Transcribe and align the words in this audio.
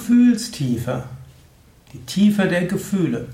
Gefühlstiefe. 0.00 1.02
Die 1.92 1.98
Tiefe 2.06 2.48
der 2.48 2.64
Gefühle. 2.64 3.26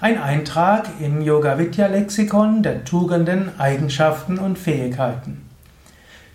Ein 0.00 0.18
Eintrag 0.18 0.88
im 1.00 1.20
Yoga 1.20 1.58
Vidya 1.58 1.86
Lexikon 1.86 2.62
der 2.62 2.82
Tugenden, 2.86 3.50
Eigenschaften 3.60 4.38
und 4.38 4.58
Fähigkeiten. 4.58 5.42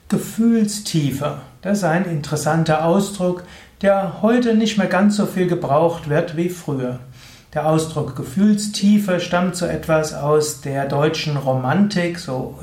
Gefühlstiefe. 0.10 1.40
Das 1.64 1.80
ist 1.80 1.86
ein 1.86 2.06
interessanter 2.06 2.86
Ausdruck, 2.86 3.46
der 3.82 4.22
heute 4.22 4.56
nicht 4.56 4.78
mehr 4.78 4.86
ganz 4.86 5.18
so 5.18 5.26
viel 5.26 5.48
gebraucht 5.48 6.08
wird 6.08 6.38
wie 6.38 6.50
früher. 6.50 7.00
Der 7.56 7.68
Ausdruck 7.68 8.16
Gefühlstiefe 8.16 9.20
stammt 9.20 9.56
so 9.56 9.66
etwas 9.66 10.14
aus 10.14 10.62
der 10.62 10.88
deutschen 10.88 11.36
Romantik, 11.36 12.20
so 12.20 12.60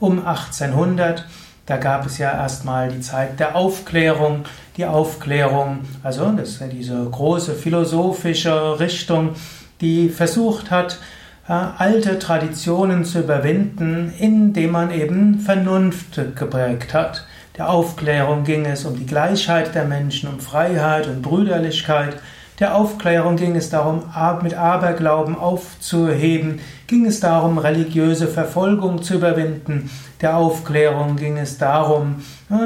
um 0.00 0.26
1800. 0.26 1.26
Da 1.66 1.78
gab 1.78 2.04
es 2.04 2.18
ja 2.18 2.30
erstmal 2.30 2.90
die 2.90 3.00
Zeit 3.00 3.40
der 3.40 3.56
Aufklärung, 3.56 4.44
die 4.76 4.84
Aufklärung, 4.84 5.80
also 6.02 6.30
das 6.32 6.60
diese 6.70 7.04
große 7.04 7.54
philosophische 7.54 8.78
Richtung, 8.78 9.30
die 9.80 10.10
versucht 10.10 10.70
hat, 10.70 10.98
äh, 11.48 11.52
alte 11.52 12.18
Traditionen 12.18 13.04
zu 13.04 13.20
überwinden, 13.20 14.12
indem 14.18 14.72
man 14.72 14.90
eben 14.90 15.40
Vernunft 15.40 16.20
geprägt 16.36 16.92
hat. 16.92 17.26
Der 17.56 17.70
Aufklärung 17.70 18.44
ging 18.44 18.66
es 18.66 18.84
um 18.84 18.96
die 18.96 19.06
Gleichheit 19.06 19.74
der 19.74 19.84
Menschen, 19.84 20.28
um 20.28 20.40
Freiheit 20.40 21.06
und 21.06 21.22
Brüderlichkeit. 21.22 22.16
Der 22.60 22.76
Aufklärung 22.76 23.34
ging 23.34 23.56
es 23.56 23.68
darum, 23.68 24.04
mit 24.42 24.54
Aberglauben 24.54 25.36
aufzuheben, 25.36 26.60
ging 26.86 27.04
es 27.04 27.18
darum, 27.18 27.58
religiöse 27.58 28.28
Verfolgung 28.28 29.02
zu 29.02 29.14
überwinden. 29.14 29.90
Der 30.20 30.36
Aufklärung 30.36 31.16
ging 31.16 31.36
es 31.36 31.58
darum, 31.58 32.22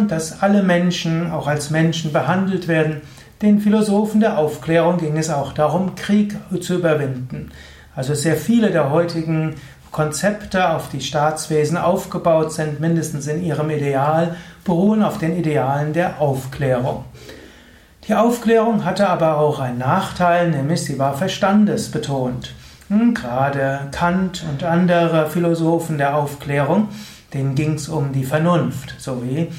dass 0.08 0.42
alle 0.42 0.62
Menschen 0.62 1.32
auch 1.32 1.46
als 1.46 1.70
Menschen 1.70 2.12
behandelt 2.12 2.68
werden. 2.68 3.00
Den 3.40 3.60
Philosophen 3.60 4.20
der 4.20 4.36
Aufklärung 4.36 4.98
ging 4.98 5.16
es 5.16 5.30
auch 5.30 5.54
darum, 5.54 5.94
Krieg 5.94 6.36
zu 6.60 6.74
überwinden. 6.74 7.50
Also 7.96 8.12
sehr 8.12 8.36
viele 8.36 8.70
der 8.70 8.90
heutigen 8.90 9.54
Konzepte, 9.90 10.68
auf 10.68 10.90
die 10.90 11.00
Staatswesen 11.00 11.78
aufgebaut 11.78 12.52
sind, 12.52 12.78
mindestens 12.78 13.26
in 13.26 13.42
ihrem 13.42 13.70
Ideal, 13.70 14.36
beruhen 14.64 15.02
auf 15.02 15.16
den 15.16 15.34
Idealen 15.34 15.94
der 15.94 16.20
Aufklärung. 16.20 17.04
Die 18.08 18.14
Aufklärung 18.14 18.86
hatte 18.86 19.06
aber 19.06 19.36
auch 19.36 19.58
einen 19.58 19.76
Nachteil, 19.76 20.50
nämlich 20.50 20.82
sie 20.82 20.98
war 20.98 21.14
verstandesbetont. 21.14 22.54
Hm, 22.88 23.12
gerade 23.12 23.88
Kant 23.92 24.46
und 24.50 24.64
andere 24.64 25.28
Philosophen 25.28 25.98
der 25.98 26.16
Aufklärung, 26.16 26.88
denen 27.34 27.54
ging 27.54 27.74
es 27.74 27.90
um 27.90 28.14
die 28.14 28.24
Vernunft, 28.24 28.94
so 28.96 29.22
wie 29.22 29.52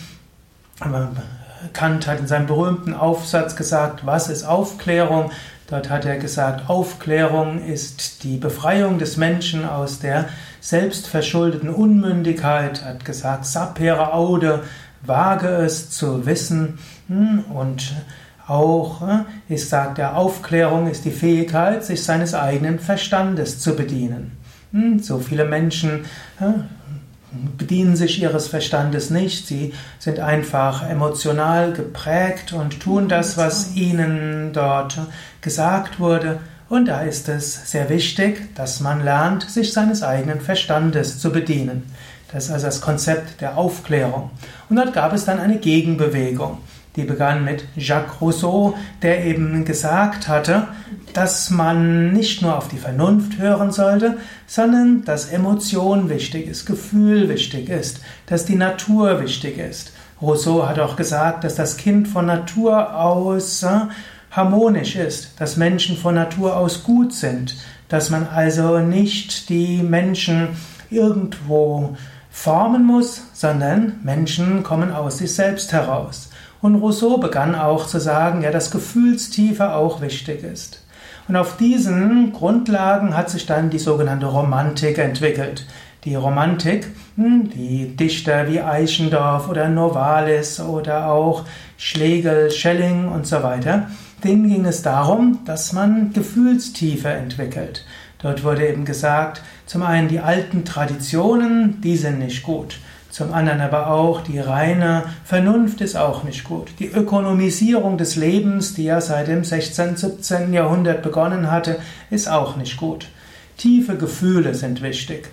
Kant 1.73 2.07
hat 2.07 2.19
in 2.21 2.25
seinem 2.25 2.47
berühmten 2.47 2.95
Aufsatz 2.95 3.55
gesagt, 3.55 4.07
was 4.07 4.29
ist 4.29 4.45
Aufklärung? 4.45 5.29
Dort 5.67 5.91
hat 5.91 6.05
er 6.05 6.17
gesagt, 6.17 6.71
Aufklärung 6.71 7.63
ist 7.63 8.23
die 8.23 8.37
Befreiung 8.37 8.97
des 8.97 9.17
Menschen 9.17 9.63
aus 9.63 9.99
der 9.99 10.25
selbstverschuldeten 10.59 11.69
Unmündigkeit, 11.69 12.83
hat 12.83 13.05
gesagt, 13.05 13.45
sapere 13.45 14.11
aude, 14.11 14.63
wage 15.03 15.49
es 15.49 15.91
zu 15.91 16.25
wissen 16.25 16.79
hm, 17.07 17.43
und 17.53 17.93
auch, 18.49 19.01
äh, 19.07 19.23
ich 19.47 19.67
sage, 19.67 20.13
Aufklärung 20.13 20.87
ist 20.87 21.05
die 21.05 21.11
Fähigkeit, 21.11 21.83
sich 21.83 22.03
seines 22.03 22.33
eigenen 22.33 22.79
Verstandes 22.79 23.59
zu 23.59 23.75
bedienen. 23.75 24.37
Hm, 24.71 24.99
so 24.99 25.19
viele 25.19 25.45
Menschen 25.45 26.05
äh, 26.39 26.63
bedienen 27.57 27.95
sich 27.95 28.21
ihres 28.21 28.47
Verstandes 28.47 29.09
nicht, 29.09 29.47
sie 29.47 29.73
sind 29.99 30.19
einfach 30.19 30.87
emotional 30.89 31.73
geprägt 31.73 32.53
und 32.53 32.79
tun 32.79 33.07
das, 33.07 33.37
was 33.37 33.75
ihnen 33.75 34.51
dort 34.53 34.99
gesagt 35.41 35.99
wurde. 35.99 36.39
Und 36.69 36.87
da 36.87 37.01
ist 37.01 37.29
es 37.29 37.71
sehr 37.71 37.89
wichtig, 37.89 38.55
dass 38.55 38.79
man 38.79 39.03
lernt, 39.03 39.49
sich 39.49 39.73
seines 39.73 40.03
eigenen 40.03 40.41
Verstandes 40.41 41.19
zu 41.19 41.31
bedienen. 41.31 41.91
Das 42.31 42.45
ist 42.45 42.51
also 42.51 42.67
das 42.67 42.81
Konzept 42.81 43.41
der 43.41 43.57
Aufklärung. 43.57 44.29
Und 44.69 44.75
dort 44.75 44.93
gab 44.93 45.13
es 45.13 45.25
dann 45.25 45.39
eine 45.39 45.57
Gegenbewegung. 45.57 46.59
Die 46.95 47.03
begann 47.03 47.45
mit 47.45 47.65
Jacques 47.75 48.19
Rousseau, 48.19 48.75
der 49.01 49.23
eben 49.25 49.63
gesagt 49.63 50.27
hatte, 50.27 50.67
dass 51.13 51.49
man 51.49 52.11
nicht 52.11 52.41
nur 52.41 52.57
auf 52.57 52.67
die 52.67 52.77
Vernunft 52.77 53.37
hören 53.37 53.71
sollte, 53.71 54.17
sondern 54.47 55.03
dass 55.05 55.31
Emotion 55.31 56.09
wichtig 56.09 56.47
ist, 56.47 56.65
Gefühl 56.65 57.29
wichtig 57.29 57.69
ist, 57.69 58.01
dass 58.25 58.45
die 58.45 58.55
Natur 58.55 59.21
wichtig 59.21 59.57
ist. 59.57 59.93
Rousseau 60.21 60.67
hat 60.67 60.79
auch 60.79 60.95
gesagt, 60.95 61.43
dass 61.43 61.55
das 61.55 61.77
Kind 61.77 62.07
von 62.07 62.25
Natur 62.25 62.95
aus 62.95 63.63
äh, 63.63 63.81
harmonisch 64.31 64.95
ist, 64.95 65.39
dass 65.39 65.57
Menschen 65.57 65.97
von 65.97 66.15
Natur 66.15 66.57
aus 66.57 66.83
gut 66.83 67.13
sind, 67.13 67.55
dass 67.87 68.09
man 68.09 68.27
also 68.27 68.79
nicht 68.79 69.49
die 69.49 69.81
Menschen 69.81 70.49
irgendwo 70.89 71.95
formen 72.29 72.85
muss, 72.85 73.23
sondern 73.33 73.99
Menschen 74.03 74.63
kommen 74.63 74.91
aus 74.91 75.19
sich 75.19 75.33
selbst 75.33 75.73
heraus. 75.73 76.28
Und 76.61 76.75
Rousseau 76.75 77.17
begann 77.17 77.55
auch 77.55 77.87
zu 77.87 77.99
sagen, 77.99 78.41
ja, 78.41 78.51
dass 78.51 78.71
Gefühlstiefe 78.71 79.73
auch 79.73 80.01
wichtig 80.01 80.43
ist. 80.43 80.83
Und 81.27 81.35
auf 81.35 81.57
diesen 81.57 82.33
Grundlagen 82.33 83.15
hat 83.15 83.29
sich 83.29 83.45
dann 83.45 83.69
die 83.69 83.79
sogenannte 83.79 84.25
Romantik 84.25 84.97
entwickelt. 84.97 85.65
Die 86.03 86.15
Romantik, 86.15 86.87
hm, 87.17 87.49
die 87.49 87.95
Dichter 87.95 88.47
wie 88.47 88.61
Eichendorff 88.61 89.47
oder 89.47 89.69
Novalis 89.69 90.59
oder 90.59 91.11
auch 91.11 91.45
Schlegel, 91.77 92.51
Schelling 92.51 93.09
und 93.09 93.27
so 93.27 93.43
weiter, 93.43 93.87
denen 94.23 94.49
ging 94.49 94.65
es 94.65 94.81
darum, 94.81 95.39
dass 95.45 95.71
man 95.71 96.13
Gefühlstiefe 96.13 97.09
entwickelt. 97.09 97.85
Dort 98.21 98.43
wurde 98.43 98.67
eben 98.67 98.83
gesagt, 98.83 99.41
zum 99.65 99.83
einen 99.83 100.07
die 100.07 100.19
alten 100.19 100.65
Traditionen, 100.65 101.79
die 101.81 101.95
sind 101.95 102.19
nicht 102.19 102.43
gut. 102.43 102.79
Zum 103.09 103.33
anderen 103.33 103.59
aber 103.59 103.89
auch 103.89 104.21
die 104.21 104.39
reine 104.39 105.03
Vernunft 105.23 105.81
ist 105.81 105.95
auch 105.95 106.23
nicht 106.23 106.43
gut. 106.43 106.71
Die 106.77 106.87
Ökonomisierung 106.87 107.97
des 107.97 108.15
Lebens, 108.15 108.75
die 108.75 108.83
ja 108.83 109.01
seit 109.01 109.27
dem 109.27 109.43
16., 109.43 109.95
17. 109.95 110.53
Jahrhundert 110.53 111.01
begonnen 111.01 111.49
hatte, 111.49 111.79
ist 112.11 112.29
auch 112.29 112.55
nicht 112.55 112.77
gut. 112.77 113.07
Tiefe 113.57 113.97
Gefühle 113.97 114.53
sind 114.53 114.83
wichtig. 114.83 115.29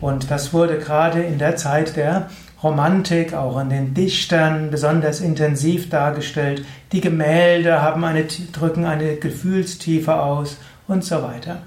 Und 0.00 0.30
das 0.30 0.52
wurde 0.52 0.78
gerade 0.78 1.22
in 1.22 1.38
der 1.38 1.56
Zeit 1.56 1.96
der 1.96 2.30
Romantik, 2.62 3.34
auch 3.34 3.60
in 3.60 3.70
den 3.70 3.92
Dichtern 3.92 4.70
besonders 4.70 5.20
intensiv 5.20 5.90
dargestellt. 5.90 6.64
Die 6.92 7.00
Gemälde 7.00 7.82
haben 7.82 8.04
eine, 8.04 8.24
drücken 8.24 8.84
eine 8.84 9.16
Gefühlstiefe 9.16 10.14
aus 10.14 10.58
und 10.86 11.04
so 11.04 11.22
weiter. 11.22 11.62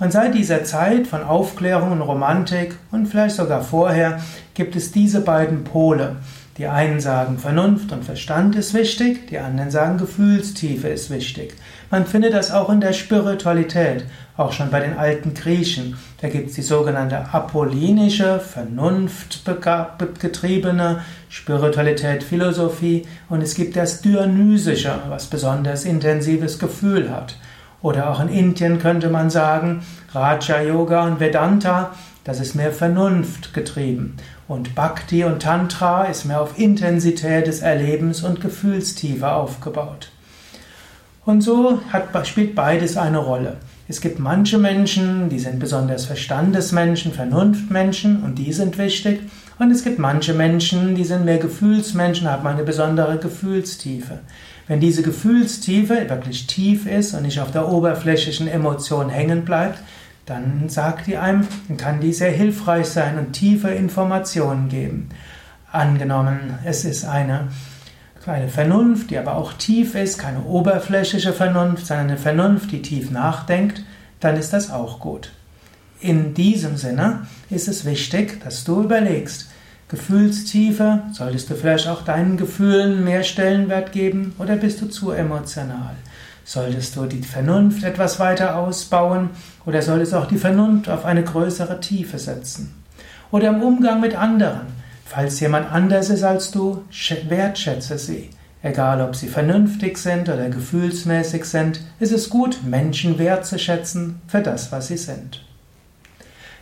Und 0.00 0.12
seit 0.12 0.34
dieser 0.34 0.64
Zeit 0.64 1.06
von 1.06 1.22
Aufklärung 1.22 1.92
und 1.92 2.00
Romantik 2.00 2.74
und 2.90 3.06
vielleicht 3.06 3.36
sogar 3.36 3.62
vorher 3.62 4.20
gibt 4.54 4.74
es 4.74 4.90
diese 4.90 5.20
beiden 5.20 5.62
Pole. 5.62 6.16
Die 6.58 6.66
einen 6.68 7.00
sagen, 7.00 7.38
Vernunft 7.38 7.90
und 7.90 8.04
Verstand 8.04 8.54
ist 8.54 8.74
wichtig, 8.74 9.26
die 9.28 9.38
anderen 9.38 9.72
sagen, 9.72 9.98
Gefühlstiefe 9.98 10.86
ist 10.86 11.10
wichtig. 11.10 11.52
Man 11.90 12.06
findet 12.06 12.32
das 12.32 12.52
auch 12.52 12.70
in 12.70 12.80
der 12.80 12.92
Spiritualität, 12.92 14.04
auch 14.36 14.52
schon 14.52 14.70
bei 14.70 14.78
den 14.80 14.96
alten 14.96 15.34
Griechen. 15.34 15.96
Da 16.20 16.28
gibt 16.28 16.50
es 16.50 16.54
die 16.54 16.62
sogenannte 16.62 17.26
apollinische, 17.32 18.38
vernunftgetriebene 18.38 21.02
Spiritualität, 21.28 22.22
Philosophie 22.22 23.04
und 23.28 23.42
es 23.42 23.56
gibt 23.56 23.74
das 23.74 24.00
Dionysische, 24.00 24.94
was 25.08 25.26
besonders 25.26 25.84
intensives 25.84 26.60
Gefühl 26.60 27.10
hat. 27.10 27.34
Oder 27.84 28.10
auch 28.10 28.20
in 28.20 28.30
Indien 28.30 28.78
könnte 28.78 29.10
man 29.10 29.28
sagen, 29.28 29.82
Raja 30.14 30.62
Yoga 30.62 31.04
und 31.04 31.20
Vedanta, 31.20 31.90
das 32.24 32.40
ist 32.40 32.54
mehr 32.54 32.72
Vernunft 32.72 33.52
getrieben. 33.52 34.16
Und 34.48 34.74
Bhakti 34.74 35.22
und 35.24 35.42
Tantra 35.42 36.04
ist 36.04 36.24
mehr 36.24 36.40
auf 36.40 36.58
Intensität 36.58 37.46
des 37.46 37.60
Erlebens 37.60 38.24
und 38.24 38.40
Gefühlstiefe 38.40 39.30
aufgebaut. 39.30 40.10
Und 41.26 41.42
so 41.42 41.78
hat, 41.92 42.26
spielt 42.26 42.54
beides 42.54 42.96
eine 42.96 43.18
Rolle. 43.18 43.58
Es 43.86 44.00
gibt 44.00 44.18
manche 44.18 44.56
Menschen, 44.56 45.28
die 45.28 45.38
sind 45.38 45.58
besonders 45.58 46.06
Verstandesmenschen, 46.06 47.12
Vernunftmenschen 47.12 48.22
und 48.22 48.36
die 48.36 48.54
sind 48.54 48.78
wichtig. 48.78 49.20
Und 49.58 49.70
es 49.70 49.84
gibt 49.84 49.98
manche 49.98 50.32
Menschen, 50.32 50.94
die 50.94 51.04
sind 51.04 51.26
mehr 51.26 51.36
Gefühlsmenschen, 51.36 52.30
haben 52.30 52.46
eine 52.46 52.62
besondere 52.62 53.18
Gefühlstiefe. 53.18 54.20
Wenn 54.66 54.80
diese 54.80 55.02
Gefühlstiefe 55.02 56.08
wirklich 56.08 56.46
tief 56.46 56.86
ist 56.86 57.14
und 57.14 57.22
nicht 57.22 57.40
auf 57.40 57.50
der 57.50 57.68
oberflächlichen 57.68 58.48
Emotion 58.48 59.10
hängen 59.10 59.44
bleibt, 59.44 59.78
dann 60.26 60.68
sagt 60.70 61.06
die 61.06 61.18
einem, 61.18 61.46
dann 61.68 61.76
kann 61.76 62.00
die 62.00 62.12
sehr 62.12 62.30
hilfreich 62.30 62.86
sein 62.86 63.18
und 63.18 63.32
tiefe 63.32 63.68
Informationen 63.68 64.68
geben. 64.70 65.10
Angenommen, 65.70 66.58
es 66.64 66.84
ist 66.84 67.04
eine, 67.04 67.48
eine 68.24 68.48
Vernunft, 68.48 69.10
die 69.10 69.18
aber 69.18 69.36
auch 69.36 69.52
tief 69.52 69.94
ist, 69.94 70.18
keine 70.18 70.44
oberflächliche 70.44 71.34
Vernunft, 71.34 71.86
sondern 71.86 72.08
eine 72.08 72.16
Vernunft, 72.16 72.72
die 72.72 72.80
tief 72.80 73.10
nachdenkt, 73.10 73.84
dann 74.20 74.36
ist 74.36 74.54
das 74.54 74.70
auch 74.70 74.98
gut. 74.98 75.32
In 76.00 76.32
diesem 76.32 76.78
Sinne 76.78 77.26
ist 77.50 77.68
es 77.68 77.84
wichtig, 77.84 78.42
dass 78.42 78.64
du 78.64 78.82
überlegst, 78.82 79.50
Gefühlstiefe? 79.88 81.02
Solltest 81.12 81.50
du 81.50 81.54
vielleicht 81.54 81.88
auch 81.88 82.02
deinen 82.02 82.36
Gefühlen 82.36 83.04
mehr 83.04 83.22
Stellenwert 83.22 83.92
geben 83.92 84.34
oder 84.38 84.56
bist 84.56 84.80
du 84.80 84.86
zu 84.86 85.10
emotional? 85.10 85.94
Solltest 86.44 86.96
du 86.96 87.06
die 87.06 87.22
Vernunft 87.22 87.84
etwas 87.84 88.18
weiter 88.18 88.56
ausbauen 88.56 89.30
oder 89.66 89.82
solltest 89.82 90.12
du 90.12 90.16
auch 90.16 90.26
die 90.26 90.38
Vernunft 90.38 90.88
auf 90.88 91.04
eine 91.04 91.22
größere 91.22 91.80
Tiefe 91.80 92.18
setzen? 92.18 92.74
Oder 93.30 93.48
im 93.48 93.62
Umgang 93.62 94.00
mit 94.00 94.14
anderen. 94.14 94.66
Falls 95.04 95.40
jemand 95.40 95.70
anders 95.70 96.10
ist 96.10 96.22
als 96.22 96.50
du, 96.50 96.84
wertschätze 97.28 97.98
sie. 97.98 98.30
Egal, 98.62 99.02
ob 99.02 99.14
sie 99.14 99.28
vernünftig 99.28 99.98
sind 99.98 100.28
oder 100.30 100.48
gefühlsmäßig 100.48 101.44
sind, 101.44 101.80
ist 102.00 102.12
es 102.12 102.30
gut, 102.30 102.60
Menschen 102.64 103.18
wertzuschätzen 103.18 104.22
für 104.26 104.40
das, 104.40 104.72
was 104.72 104.88
sie 104.88 104.96
sind. 104.96 105.44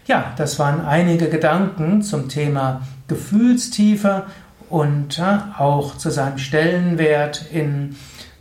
Ja, 0.06 0.32
das 0.36 0.58
waren 0.58 0.84
einige 0.84 1.28
Gedanken 1.28 2.02
zum 2.02 2.28
Thema 2.28 2.82
Gefühlstiefe 3.12 4.24
und 4.70 5.22
auch 5.58 5.98
zu 5.98 6.10
seinem 6.10 6.38
Stellenwert 6.38 7.44
in 7.52 7.94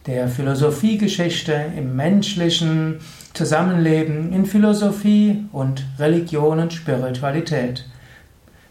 der 0.08 0.30
Philosophiegeschichte, 0.30 1.54
im 1.76 1.98
menschlichen 1.98 3.00
Zusammenleben, 3.34 4.32
in 4.32 4.46
Philosophie 4.46 5.46
und 5.52 5.86
Religion 6.00 6.60
und 6.60 6.72
Spiritualität. 6.72 7.86